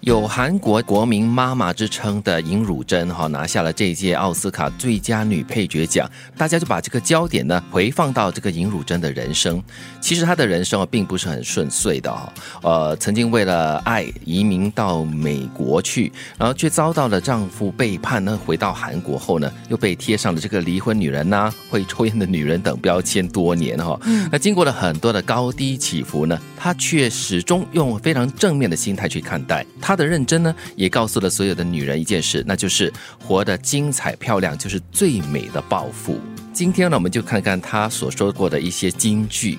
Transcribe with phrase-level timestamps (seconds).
[0.00, 9.62] 有韩国国民妈妈之称的尹汝贞哈拿下了这一届奥斯卡最佳女配角奖，大家就把这个焦点呢回放到这个尹汝贞的人生。
[10.00, 12.32] 其实她的人生啊并不是很顺遂的哈，
[12.62, 18.38] 呃，曾经为了爱移民到美国去，然后却遭到了丈夫背叛呢。
[18.46, 24.00] 回到韩国后呢，又被贴上了这个离婚女人呐、会抽烟的女人等标签多年哈。
[24.32, 29.64] 那经过了很多的高低起伏呢，她却始终用非常正面的心态去看待。
[29.78, 36.20] 她他的认真呢，也告诉了所有的女人一件事，那就是活得精彩漂亮就是最美的报复。
[36.52, 39.58] 今天呢，我们就看看他所说过的一些金句。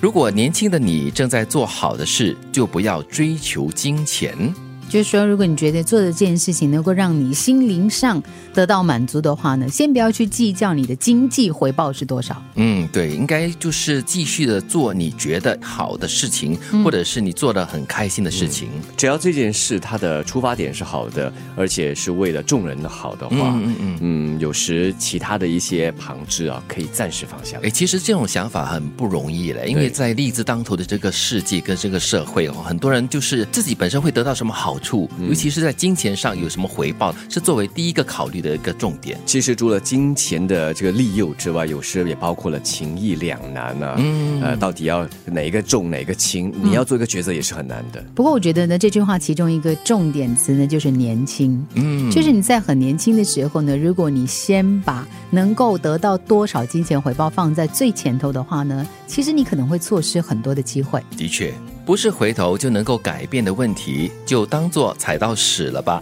[0.00, 4.54] 如果年轻的你正在做好的事，就不要追求金钱。
[4.90, 8.20] 就是说，如果你觉得做的这件事情能够让你心灵上
[8.52, 12.42] 得到满足的话呢，先不要去计较你的经济回报是多少。
[12.56, 18.68] 嗯，对，应该就是继续的做你觉得好的事情，或者是你做的很开心的事情。
[18.96, 23.98] 只要这件事它的出发点是好的，而且是为了众人的好的话，嗯嗯嗯。
[24.00, 27.60] 嗯，有时其他的一些旁支啊，可以暂时放下。
[27.62, 39.18] 哎，其实这种想法很不容易嘞，因为在利字当头的这个世界跟这个社会哦，很多人就是自己本身会得到什么好处，尤其是在金钱上有什么回报，是作为第一个考虑的一个重点。
[39.24, 43.94] 其实除了金钱的这个利诱之外，有时也包括了情义两难啊。
[43.98, 46.52] 嗯呃，到底要哪一个重哪个轻？
[46.62, 48.02] 你要做一个抉择也是很难的。
[48.14, 51.64] 不过我觉得呢，这句话其中一个重点词呢，就是年轻。
[51.74, 61.02] 嗯，就是你在很年轻的时候呢，如果你先把能够得到多少金钱回报放在最前头的话呢，其实你可能会错失很多的机会。
[61.16, 61.52] 的确。
[61.84, 66.00] 不是回头就能够改变的问题，就当做踩到屎了吧。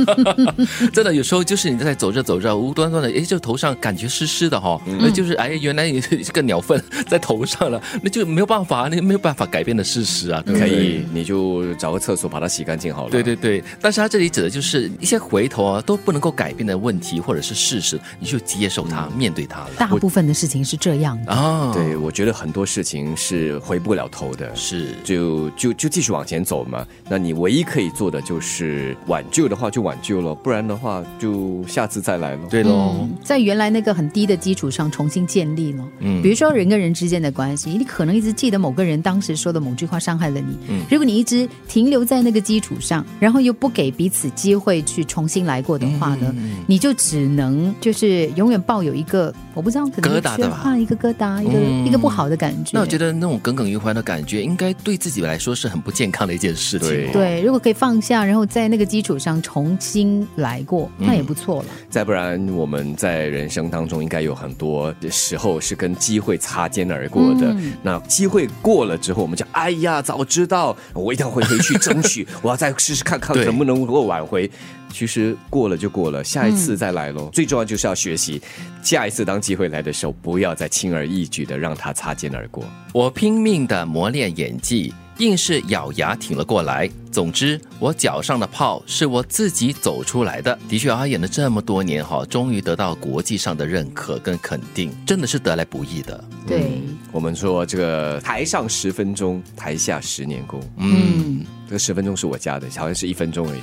[0.92, 10.42] 真的，有时候就是你在走着走着，无端端的，哎，就头上感觉湿湿的哈，那、就是哎，原来你这个鸟粪在头上了， 那就没有办法，那没有办法改变的事实啊。
[10.44, 13.10] 对对可以，你就找个厕所把它洗干净好了。
[13.10, 19.70] 对对对，但是他这里指的就是一些回头啊都不能够改变的问题或者是事实，你就接受它，面对它了。
[19.78, 21.32] 大部分的事情是这样的。
[21.32, 24.54] 啊，对，我觉得很多事情是回不了头的。
[24.54, 26.86] 是就就就继续往前走嘛。
[27.08, 32.40] 那你唯一可以做的就是挽救的话就挽救了，不然的话就下次再来了。
[32.50, 32.96] 对喽。
[33.00, 35.84] 嗯，在原来那个很低的基础上重新建立了。
[36.00, 40.56] 嗯比如说人跟人之间的关系，你可能一直记得某个人当时说的某句话伤害了你。
[40.68, 52.70] 嗯如果你一直停留在那个基础上，然后又不给彼此机会去重新来过的话呢，嗯你就只能就是永远抱有一个我不知道可能疙瘩的吧一个疙瘩，一个、嗯一个不好的感觉。
[52.72, 56.88] 那我觉得那种耿耿于怀的感觉，应该对自己来说是很不健康的一件事情。
[56.88, 61.68] 对对，如果可以放下，然后在那个基础上重新来过，那也不错了。
[61.88, 67.52] 再不然，我们在人生当中应该有很多时候是跟机会擦肩而过的。
[67.52, 74.50] 嗯那机会过了之后，我们就哎呀，早知道我一定会回去争取， 我要再试试看看能不能够挽回。
[74.92, 77.30] 其实过了就过了，下一次再来喽。
[77.32, 78.40] 最重要就是要学习，
[78.82, 82.64] 下一次当机会来的时候，不要再轻而易举的让它擦肩而过。
[82.92, 86.90] 我拼命的磨练演技，硬是咬牙挺了过来。
[87.12, 90.56] 总之，我脚上的泡是我自己走出来的。
[90.68, 96.22] 的确，他演了这么多年哈，终于得到国际上的认可跟肯定，真的是得来不易的。
[96.46, 96.80] 对，
[97.10, 100.60] 我们说这个台上十分钟，台下十年功。
[100.76, 103.60] 嗯，这个十分钟是我加的，好像是一分钟而已。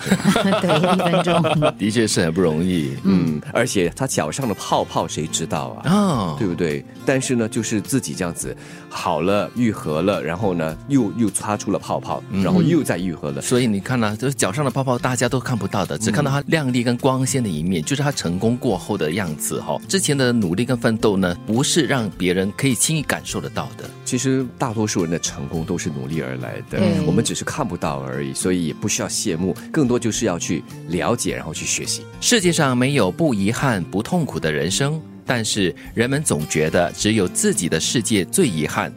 [0.61, 1.43] 对， 一分钟。
[1.77, 5.91] 的确是很不容易嗯，而且他脚上的泡泡谁知道啊？
[5.91, 6.35] 啊。
[6.39, 6.85] 对不对？
[7.05, 8.55] 但是呢，就是自己这样子
[8.87, 13.41] 好了，愈合了，然后呢，又又擦出了泡泡，然后又再愈合了。
[13.41, 19.77] 所以你看呢、就是脚上的泡泡大家都看不到的，只看到它亮丽跟光鲜的一面，就是它成功过后的样子哈。
[19.89, 23.83] 之前的努力跟奋斗呢，不是让别人可以轻易感受得到的。
[24.07, 32.03] 其实大多数人的成功都是努力而来的对，我们只是看不到而已，所以也不需要羡慕，更多就是要去了解，然后去学习。
[32.21, 38.89] 世界上没有不遗憾、不痛苦的人生，但是人们总觉得只有自己的世界最遗憾。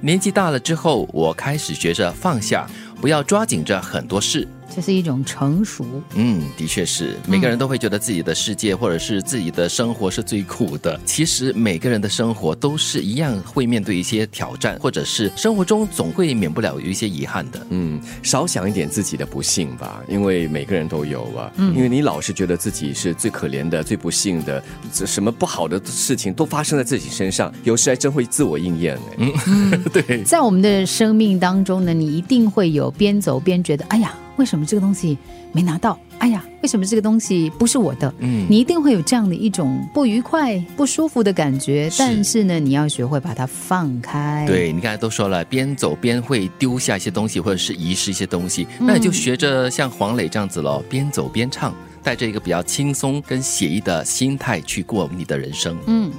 [0.00, 2.64] 年纪大了之后，我开始学着放下，
[3.00, 4.46] 不要抓紧着很多事。
[4.74, 5.84] 这是一种成熟。
[6.14, 10.98] 嗯，的确是，每个人都会觉得自己的世界或者是自己的生活是最苦的。
[11.04, 17.66] 其实每个人的生活都是一样会面对一些挑战，或者是生活中总会免不了有一些遗憾的。
[17.70, 21.52] 嗯，少想一点自己的不幸吧，因为每个人都有啊。
[21.56, 29.78] 嗯，因为你老是觉得自己是最可怜的、最不幸的，这什么不好的事情都发生在自己身上，有时还真会自我应验哎。
[29.92, 35.16] 对，在我们的生命当中呢，你一定会有边走边觉得，哎呀，为什么这个东西
[35.52, 35.98] 没拿到？
[36.18, 38.12] 哎呀，为什么这个东西不是我的？
[38.20, 41.90] 嗯你一定会有这样的一种不愉快、不舒服的感觉。
[41.90, 51.74] 是但是呢，你要学会把它放开。，对你刚才都说了，边走边会丢下一些东西，或者是遗失一些东西，嗯那你就学着像黄磊这样子喽，边走边唱，
[52.04, 55.76] 带着一个比较轻松跟写意的心态去过你的人生。
[55.86, 56.12] 嗯，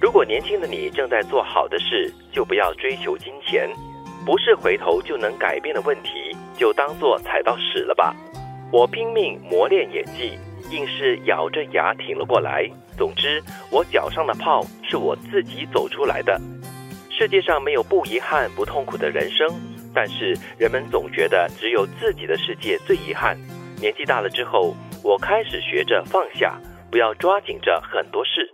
[0.00, 3.68] 如果年轻的你正在做好的事，就不要追求金钱，
[4.24, 6.29] 不是回头就能改变的问题，
[6.60, 8.14] 就当做踩到屎了吧。
[8.70, 10.38] 我拼命磨练演技，
[10.70, 12.68] 硬是咬着牙挺了过来。
[12.98, 16.38] 总之，我脚上的泡是我自己走出来的。
[17.08, 19.48] 世界上没有不遗憾、不痛苦的人生，
[19.94, 23.38] 但是人们总觉得只有自己的世界最遗憾。
[23.80, 26.60] 年纪大了之后，我开始学着放下，
[26.90, 28.52] 不要抓紧着很多事。